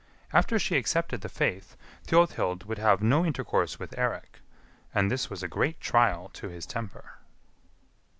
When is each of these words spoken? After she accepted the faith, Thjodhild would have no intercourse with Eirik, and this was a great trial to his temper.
After 0.33 0.57
she 0.57 0.77
accepted 0.77 1.21
the 1.21 1.29
faith, 1.29 1.77
Thjodhild 2.07 2.63
would 2.65 2.79
have 2.79 3.03
no 3.03 3.23
intercourse 3.23 3.77
with 3.77 3.91
Eirik, 3.99 4.41
and 4.95 5.11
this 5.11 5.29
was 5.29 5.43
a 5.43 5.47
great 5.47 5.79
trial 5.79 6.29
to 6.29 6.49
his 6.49 6.65
temper. 6.65 7.19